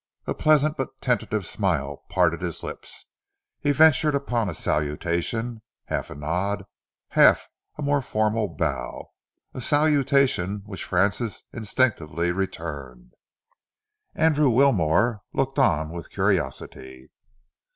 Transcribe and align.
A 0.25 0.33
pleasant 0.33 0.77
but 0.77 0.99
tentative 0.99 1.45
smile 1.45 2.05
parted 2.09 2.41
his 2.41 2.63
lips. 2.63 3.05
He 3.59 3.71
ventured 3.71 4.15
upon 4.15 4.49
a 4.49 4.55
salutation, 4.55 5.61
half 5.85 6.09
a 6.09 6.15
nod, 6.15 6.65
half 7.09 7.47
a 7.77 7.83
more 7.83 8.01
formal 8.01 8.47
bow, 8.47 9.11
a 9.53 9.61
salutation 9.61 10.63
which 10.65 10.83
Francis 10.85 11.43
instinctively 11.53 12.31
returned. 12.31 13.13
Andrew 14.15 14.49
Wilmore 14.49 15.21
looked 15.33 15.59
on 15.59 15.91
with 15.91 16.09
curiosity. 16.09 17.11